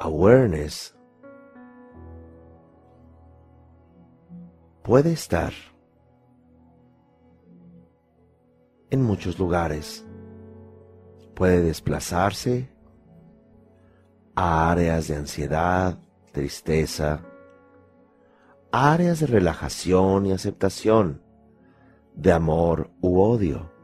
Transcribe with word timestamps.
Awareness 0.00 0.94
puede 4.84 5.12
estar 5.12 5.52
en 8.90 9.02
muchos 9.02 9.40
lugares. 9.40 10.06
Puede 11.34 11.62
desplazarse 11.62 12.70
a 14.36 14.70
áreas 14.70 15.08
de 15.08 15.16
ansiedad, 15.16 15.98
tristeza, 16.30 17.24
áreas 18.70 19.18
de 19.18 19.26
relajación 19.26 20.26
y 20.26 20.32
aceptación, 20.32 21.22
de 22.14 22.32
amor 22.32 22.92
u 23.00 23.20
odio. 23.20 23.77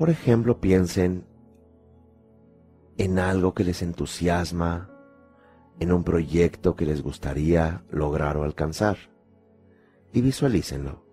Por 0.00 0.08
ejemplo, 0.08 0.62
piensen 0.62 1.26
en 2.96 3.18
algo 3.18 3.52
que 3.52 3.64
les 3.64 3.82
entusiasma, 3.82 4.88
en 5.78 5.92
un 5.92 6.04
proyecto 6.04 6.74
que 6.74 6.86
les 6.86 7.02
gustaría 7.02 7.84
lograr 7.90 8.38
o 8.38 8.44
alcanzar 8.44 8.96
y 10.14 10.22
visualícenlo. 10.22 11.04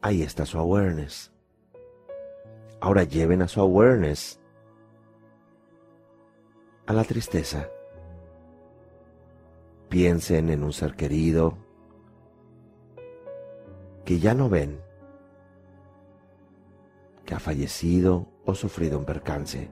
Ahí 0.00 0.22
está 0.22 0.44
su 0.44 0.58
awareness. 0.58 1.32
Ahora 2.80 3.04
lleven 3.04 3.42
a 3.42 3.46
su 3.46 3.60
awareness 3.60 4.40
a 6.86 6.92
la 6.92 7.04
tristeza. 7.04 7.68
Piensen 9.88 10.50
en 10.50 10.64
un 10.64 10.72
ser 10.72 10.96
querido 10.96 11.56
que 14.06 14.20
ya 14.20 14.34
no 14.34 14.48
ven, 14.48 14.80
que 17.24 17.34
ha 17.34 17.40
fallecido 17.40 18.28
o 18.44 18.54
sufrido 18.54 19.00
un 19.00 19.04
percance. 19.04 19.68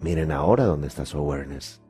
Miren 0.00 0.32
ahora 0.32 0.64
dónde 0.64 0.88
está 0.88 1.04
su 1.04 1.18
awareness. 1.18 1.82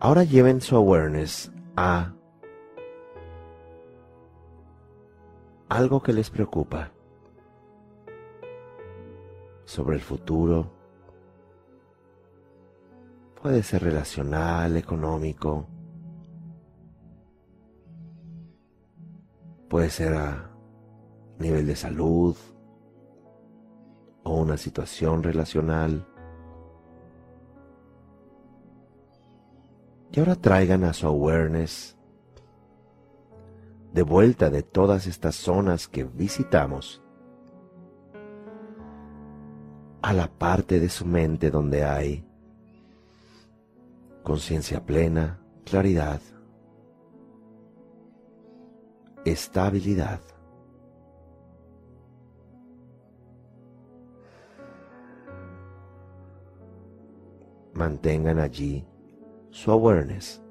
Ahora 0.00 0.24
lleven 0.24 0.60
su 0.60 0.74
awareness 0.74 1.52
a 1.76 2.14
algo 5.68 6.02
que 6.02 6.12
les 6.12 6.30
preocupa 6.30 6.90
sobre 9.66 9.94
el 9.94 10.02
futuro. 10.02 10.68
Puede 13.40 13.62
ser 13.62 13.84
relacional, 13.84 14.76
económico. 14.76 15.68
Puede 19.70 19.88
ser 19.88 20.14
a 20.14 20.50
nivel 21.38 21.66
de 21.66 21.76
salud, 21.76 22.36
o 24.24 24.34
una 24.34 24.56
situación 24.56 25.22
relacional. 25.22 26.06
Y 30.12 30.18
ahora 30.18 30.34
traigan 30.34 30.82
a 30.82 30.92
su 30.92 31.06
awareness 31.06 31.96
de 33.92 34.02
vuelta 34.02 34.50
de 34.50 34.64
todas 34.64 35.06
estas 35.06 35.36
zonas 35.36 35.86
que 35.86 36.02
visitamos 36.02 37.00
a 40.02 40.12
la 40.12 40.26
parte 40.26 40.80
de 40.80 40.88
su 40.88 41.06
mente 41.06 41.50
donde 41.50 41.84
hay 41.84 42.26
conciencia 44.24 44.84
plena, 44.84 45.40
claridad, 45.64 46.20
estabilidad. 49.24 50.20
mantengan 57.80 58.38
allí 58.38 58.86
su 59.50 59.70
awareness. 59.70 60.42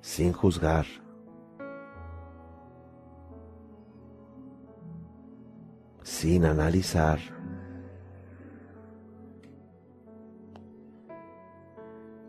sin 0.00 0.32
juzgar. 0.32 0.86
sin 6.04 6.44
analizar. 6.44 7.33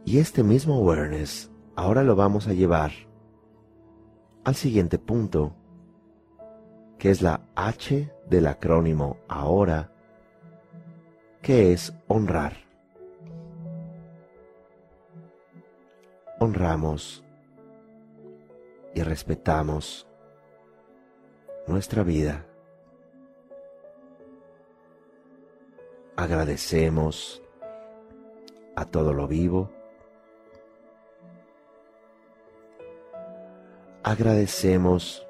Y 0.05 0.19
este 0.19 0.43
mismo 0.43 0.75
awareness 0.75 1.51
ahora 1.75 2.03
lo 2.03 2.15
vamos 2.15 2.47
a 2.47 2.53
llevar 2.53 2.91
al 4.43 4.53
siguiente 4.53 4.99
punto 4.99 5.55
que 6.99 7.09
es 7.09 7.21
la 7.21 7.41
H 7.55 8.11
del 8.29 8.47
acrónimo 8.47 9.17
ahora, 9.27 9.91
que 11.41 11.73
es 11.73 11.93
honrar. 12.07 12.53
Honramos 16.39 17.23
y 18.93 19.01
respetamos 19.01 20.07
nuestra 21.67 22.03
vida. 22.03 22.45
Agradecemos 26.15 27.41
a 28.75 28.85
todo 28.85 29.13
lo 29.13 29.27
vivo. 29.27 29.74
Agradecemos 34.07 35.25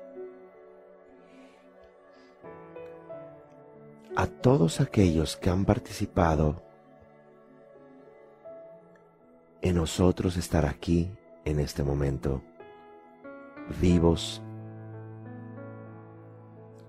a 4.17 4.27
todos 4.27 4.81
aquellos 4.81 5.37
que 5.37 5.49
han 5.49 5.63
participado 5.63 6.61
en 9.61 9.75
nosotros 9.75 10.35
estar 10.35 10.65
aquí 10.65 11.09
en 11.45 11.61
este 11.61 11.83
momento, 11.83 12.41
vivos, 13.79 14.43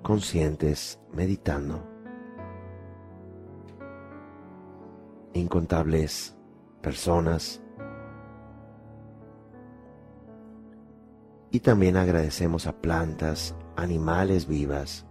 conscientes, 0.02 0.98
meditando. 1.12 1.86
Incontables 5.34 6.36
personas. 6.80 7.62
Y 11.56 11.60
también 11.60 11.96
agradecemos 11.96 12.66
a 12.66 12.72
plantas, 12.82 13.54
animales 13.76 14.46
vivas, 14.46 15.06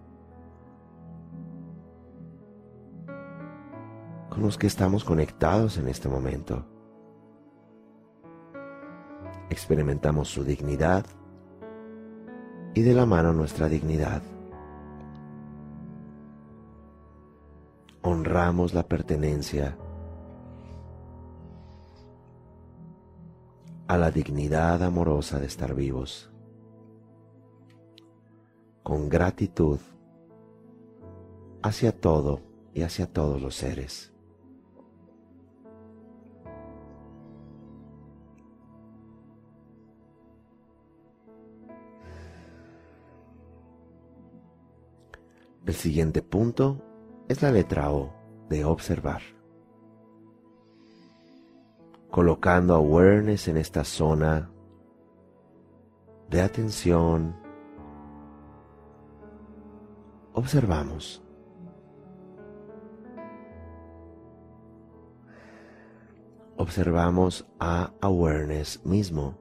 con 4.29 4.43
los 4.43 4.55
que 4.55 4.67
estamos 4.67 5.03
conectados 5.03 5.79
en 5.79 5.87
este 5.87 6.07
momento. 6.07 6.63
Experimentamos 9.49 10.27
su 10.27 10.43
dignidad 10.43 11.07
y 12.75 12.83
de 12.83 12.93
la 12.93 13.07
mano 13.07 13.33
nuestra 13.33 13.67
dignidad. 13.67 14.21
honramos 18.03 18.75
la 18.75 18.83
pertenencia 18.83 19.75
a 23.87 23.97
la 23.97 24.11
dignidad 24.11 24.83
amorosa 24.83 25.39
de 25.39 25.47
estar 25.47 25.73
vivos, 25.73 26.29
con 28.85 29.09
gratitud 29.09 29.79
hacia 31.63 31.91
todo 31.91 32.41
y 32.71 32.83
hacia 32.83 33.11
todos 33.11 33.41
los 33.41 33.55
seres. 33.55 34.13
El 45.65 45.73
siguiente 45.73 46.21
punto 46.21 46.79
es 47.27 47.41
la 47.41 47.49
letra 47.49 47.91
O 47.91 48.13
de 48.49 48.65
observar. 48.65 49.23
Colocando 52.11 52.75
awareness 52.75 53.47
en 53.47 53.57
esta 53.57 53.83
zona 53.83 54.51
de 56.29 56.41
atención, 56.41 57.44
observamos. 60.35 61.21
Observamos 66.57 67.45
a 67.59 67.91
awareness 68.01 68.85
mismo. 68.85 69.37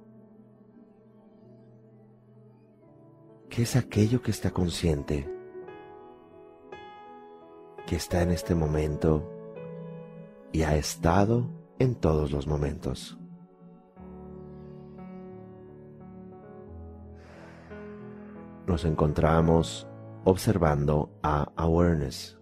¿Qué 3.51 3.63
es 3.63 3.77
aquello 3.77 4.23
que 4.23 4.33
está 4.33 4.51
consciente? 4.51 5.35
que 7.87 7.97
está 7.97 8.23
en 8.23 8.31
este 8.31 8.55
momento 8.55 9.31
y 10.53 10.63
ha 10.63 10.77
estado 10.77 11.51
en 11.79 11.95
todos 11.95 12.31
los 12.33 12.47
momentos. 12.47 13.19
Nos 18.67 18.85
encontramos 18.87 19.87
observando 20.25 21.19
a 21.23 21.53
awareness. 21.57 22.39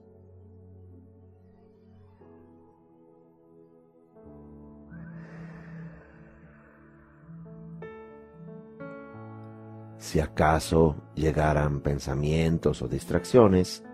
Si 9.99 10.21
acaso 10.21 10.97
llegaran 11.15 11.81
pensamientos 11.81 12.83
o 12.83 12.89
distracciones, 12.89 13.85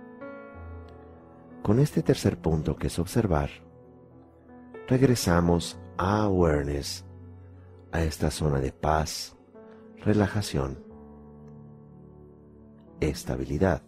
con 1.62 1.78
este 1.80 2.02
tercer 2.02 2.38
punto 2.38 2.76
que 2.76 2.86
es 2.86 2.98
observar, 2.98 3.50
regresamos 4.88 5.78
a 5.98 6.22
awareness, 6.22 7.04
a 7.92 8.02
esta 8.02 8.30
zona 8.30 8.58
de 8.58 8.72
paz, 8.72 9.36
relajación, 9.98 10.87
estabilidad. 13.00 13.82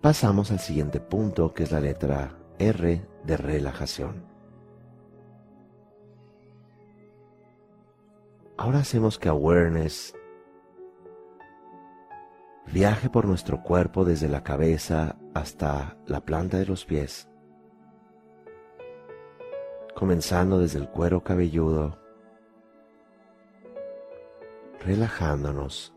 Pasamos 0.00 0.50
al 0.50 0.58
siguiente 0.58 1.00
punto 1.00 1.54
que 1.54 1.62
es 1.62 1.70
la 1.70 1.80
letra 1.80 2.36
R 2.58 3.06
de 3.24 3.36
relajación. 3.36 4.26
Ahora 8.56 8.80
hacemos 8.80 9.18
que 9.18 9.28
awareness 9.28 10.14
viaje 12.72 13.10
por 13.10 13.26
nuestro 13.26 13.62
cuerpo 13.62 14.04
desde 14.04 14.28
la 14.28 14.42
cabeza 14.42 15.16
hasta 15.34 15.96
la 16.06 16.20
planta 16.20 16.58
de 16.58 16.66
los 16.66 16.84
pies, 16.84 17.28
comenzando 19.94 20.58
desde 20.58 20.78
el 20.78 20.88
cuero 20.88 21.22
cabelludo, 21.22 22.01
relajándonos, 24.84 25.94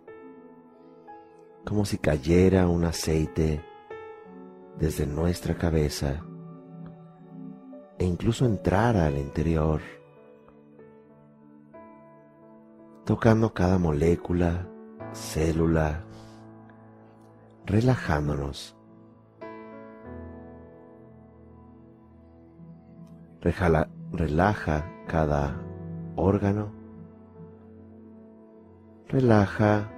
como 1.65 1.85
si 1.85 1.97
cayera 1.97 2.67
un 2.67 2.85
aceite 2.85 3.63
desde 4.77 5.05
nuestra 5.05 5.55
cabeza 5.55 6.23
e 7.97 8.05
incluso 8.05 8.45
entrara 8.45 9.05
al 9.05 9.17
interior, 9.17 9.81
tocando 13.05 13.53
cada 13.53 13.77
molécula, 13.77 14.67
célula, 15.13 16.03
relajándonos. 17.65 18.75
relaja 24.11 24.91
cada 25.07 25.61
órgano. 26.15 26.74
Relaja 29.07 29.91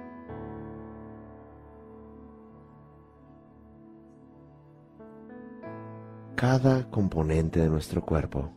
cada 6.36 6.88
componente 6.90 7.60
de 7.60 7.68
nuestro 7.68 8.04
cuerpo. 8.04 8.52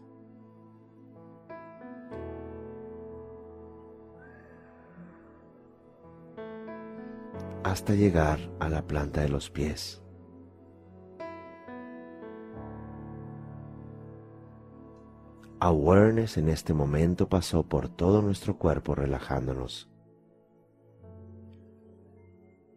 hasta 7.71 7.94
llegar 7.94 8.39
a 8.59 8.69
la 8.69 8.81
planta 8.81 9.21
de 9.21 9.30
los 9.30 9.50
pies. 9.50 10.01
Awareness 15.59 16.38
en 16.38 16.50
este 16.50 16.74
momento 16.74 17.30
pasó 17.30 17.63
por 17.63 17.88
todo 17.88 18.21
nuestro 18.21 18.57
cuerpo 18.57 18.95
relajándonos. 18.95 19.90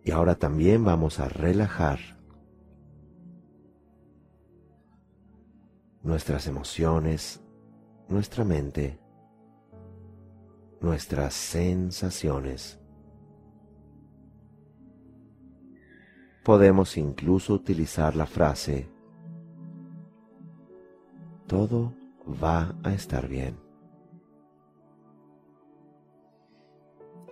Y 0.04 0.10
ahora 0.10 0.34
también 0.34 0.84
vamos 0.84 1.18
a 1.18 1.28
relajar 1.28 1.98
nuestras 6.02 6.46
emociones, 6.46 7.42
nuestra 8.06 8.44
mente, 8.44 9.00
nuestras 10.82 11.32
sensaciones. 11.32 12.78
Podemos 16.44 16.98
incluso 16.98 17.54
utilizar 17.54 18.14
la 18.14 18.26
frase, 18.26 18.86
todo 21.46 21.94
va 22.26 22.76
a 22.82 22.92
estar 22.92 23.26
bien. 23.26 23.56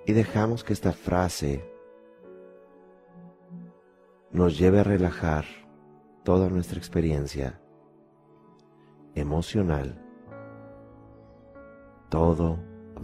Y 0.06 0.14
dejamos 0.14 0.64
que 0.64 0.72
esta 0.72 0.92
frase 0.92 1.71
nos 4.32 4.58
lleve 4.58 4.80
a 4.80 4.84
relajar 4.84 5.44
toda 6.24 6.48
nuestra 6.48 6.78
experiencia 6.78 7.60
emocional. 9.14 10.00
Todo 12.08 12.58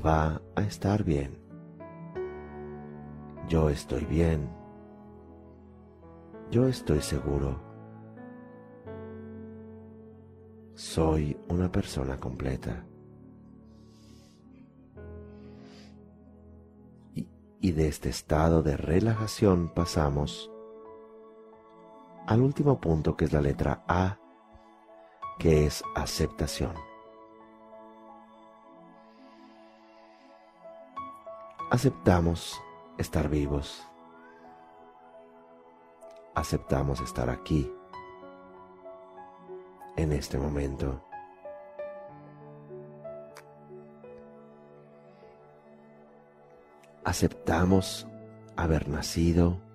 va 0.05 0.41
a 0.57 0.63
estar 0.63 1.05
bien. 1.05 1.39
Yo 3.49 3.71
estoy 3.71 4.05
bien 4.05 4.59
yo 6.51 6.67
estoy 6.67 7.03
seguro. 7.03 7.61
Soy 10.75 11.37
una 11.49 11.71
persona 11.71 12.19
completa. 12.19 12.87
Y, 17.61 17.73
de 17.73 17.89
este 17.89 18.09
estado 18.09 18.63
de 18.63 18.77
relajación 18.77 19.75
pasamos 19.75 20.51
al 22.29 22.43
último 22.43 22.81
punto 22.81 23.17
que 23.17 23.25
es 23.25 23.33
la 23.33 23.41
letra 23.41 23.83
A, 23.89 24.19
que 25.39 25.67
es 25.67 25.83
aceptación. 25.97 26.75
Aceptamos 31.71 32.63
estar 32.99 33.29
vivos 33.29 33.89
aceptamos 36.39 37.01
estar 37.01 37.29
aquí, 37.31 37.71
en 39.97 40.13
este 40.13 40.39
momento. 40.39 41.03
Aceptamos 47.05 48.07
haber 48.57 48.89
nacido. 48.89 49.68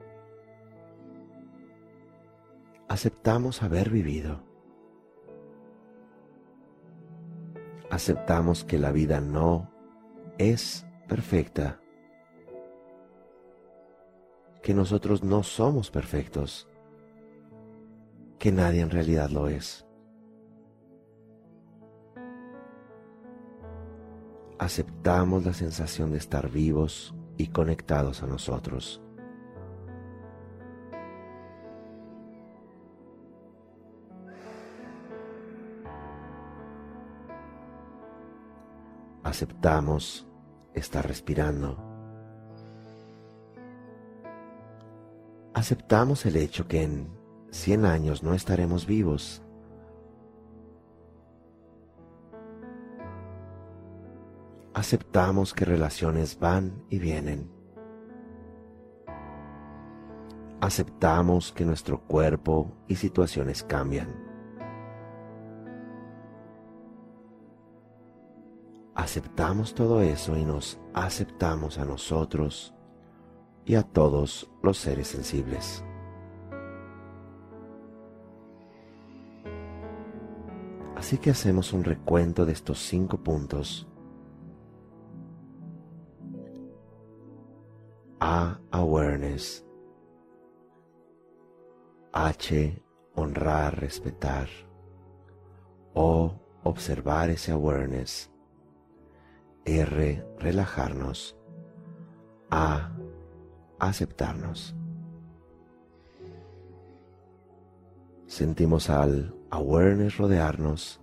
Aceptamos 2.93 3.63
haber 3.63 3.89
vivido. 3.89 4.43
Aceptamos 7.89 8.63
que 8.63 8.77
la 8.77 8.91
vida 8.91 9.19
no 9.19 9.67
es 10.38 10.85
perfecta 11.07 11.81
que 14.62 14.75
nosotros 14.75 15.23
no 15.23 15.41
somos 15.41 15.89
perfectos, 15.89 16.69
que 18.38 18.51
nadie 18.51 18.81
en 18.81 18.91
realidad 18.91 19.31
lo 19.31 19.47
es. 19.47 19.88
Aceptamos 24.59 25.43
la 25.43 25.53
sensación 25.53 26.12
de 26.12 26.19
estar 26.19 26.47
vivos 26.51 27.15
y 27.38 27.47
conectados 27.47 28.21
a 28.21 28.27
nosotros. 28.27 29.02
Aceptamos 39.34 40.28
estar 40.75 41.08
respirando. 41.08 41.75
Aceptamos 45.56 46.28
el 46.28 46.36
hecho 46.36 46.68
que 46.68 46.84
en 46.84 47.10
100 47.50 47.86
años 47.86 48.22
no 48.22 48.36
estaremos 48.36 48.86
vivos. 48.86 49.42
Aceptamos 54.75 55.56
que 55.56 55.66
relaciones 55.66 56.38
van 56.38 56.86
y 56.92 57.00
vienen. 57.00 57.50
Aceptamos 60.62 61.52
que 61.54 61.66
nuestro 61.66 62.02
cuerpo 62.02 62.72
y 62.88 62.98
situaciones 62.98 63.63
cambian. 63.63 64.33
Aceptamos 69.03 69.74
todo 69.74 70.01
eso 70.01 70.38
y 70.38 70.45
nos 70.45 70.79
aceptamos 70.93 71.77
a 71.77 71.83
nosotros 71.83 72.74
y 73.65 73.75
a 73.75 73.83
todos 73.83 74.50
los 74.62 74.77
seres 74.77 75.10
sensibles. 75.10 75.83
Así 80.95 81.17
que 81.17 81.31
hacemos 81.31 81.74
un 81.74 81.83
recuento 81.83 82.45
de 82.45 82.53
estos 82.53 82.79
cinco 82.79 83.17
puntos. 83.17 83.86
A. 88.22 88.57
Awareness. 88.72 89.65
H. 92.13 92.81
Honrar, 93.15 93.81
respetar. 93.81 94.48
O. 95.93 96.39
Observar 96.63 97.29
ese 97.29 97.51
awareness. 97.51 98.33
R, 99.65 100.25
relajarnos. 100.39 101.38
A, 102.50 102.91
aceptarnos. 103.79 104.75
Sentimos 108.27 108.89
al 108.89 109.36
awareness 109.51 110.17
rodearnos, 110.17 111.00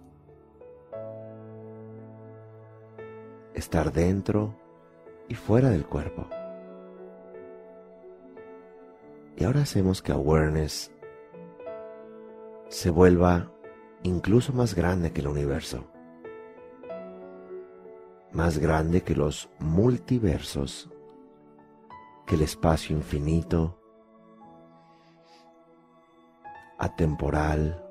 estar 3.54 3.92
dentro 3.92 4.56
y 5.28 5.34
fuera 5.34 5.70
del 5.70 5.86
cuerpo. 5.86 6.28
Y 9.36 9.44
ahora 9.44 9.62
hacemos 9.62 10.02
que 10.02 10.12
awareness 10.12 10.92
se 12.68 12.90
vuelva 12.90 13.52
incluso 14.02 14.52
más 14.52 14.74
grande 14.74 15.12
que 15.12 15.20
el 15.20 15.28
universo 15.28 15.84
más 18.32 18.58
grande 18.58 19.02
que 19.02 19.14
los 19.14 19.48
multiversos, 19.58 20.88
que 22.26 22.36
el 22.36 22.42
espacio 22.42 22.96
infinito, 22.96 23.76
atemporal, 26.78 27.84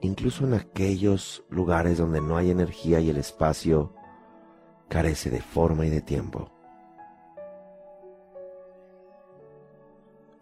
incluso 0.00 0.44
en 0.44 0.54
aquellos 0.54 1.44
lugares 1.50 1.98
donde 1.98 2.20
no 2.20 2.36
hay 2.36 2.50
energía 2.50 2.98
y 3.00 3.10
el 3.10 3.18
espacio 3.18 3.92
carece 4.88 5.30
de 5.30 5.40
forma 5.40 5.86
y 5.86 5.90
de 5.90 6.00
tiempo. 6.00 6.50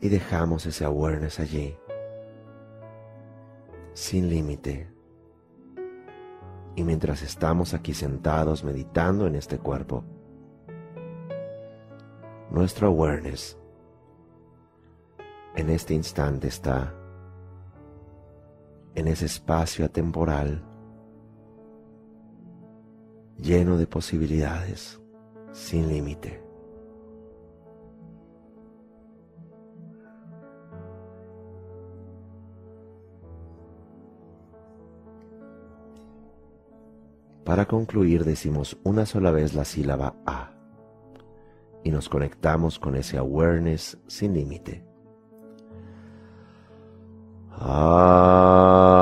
Y 0.01 0.09
dejamos 0.09 0.65
ese 0.65 0.85
awareness 0.85 1.41
allí, 1.41 1.77
sin 3.93 4.31
límite 4.31 5.00
y 6.75 6.85
mientras 6.85 7.23
estamos 7.23 7.75
aquí 7.75 7.95
sentados 7.95 8.65
meditando 8.65 9.27
en 9.27 9.35
este 9.35 9.59
cuerpo, 9.59 10.05
nuestro 12.51 12.89
awareness 12.89 13.57
en 15.57 15.71
este 15.71 15.95
instante 15.95 16.49
está 16.49 16.95
en 18.95 19.09
ese 19.09 19.27
espacio 19.27 19.85
atemporal 19.85 20.65
lleno 23.39 23.79
de 23.79 23.87
posibilidades, 23.87 25.01
sin 25.53 25.89
límite. 25.89 26.50
Para 37.51 37.67
concluir 37.67 38.25
decimos 38.25 38.79
una 38.85 39.05
sola 39.05 39.33
vez 39.33 39.55
la 39.55 39.65
sílaba 39.65 40.15
A 40.25 40.53
y 41.83 41.91
nos 41.91 42.09
conectamos 42.09 42.79
con 42.79 42.95
ese 42.95 43.19
awareness 43.19 43.99
sin 44.07 44.35
límite. 44.35 44.85
Ah. 47.51 49.00